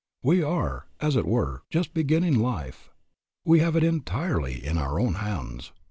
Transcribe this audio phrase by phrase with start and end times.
[0.23, 2.89] We are, as it were, just beginning life.
[3.45, 5.73] We have it entirely in our own hands.